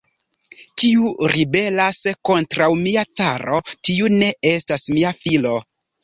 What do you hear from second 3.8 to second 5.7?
tiu ne estas mia filo.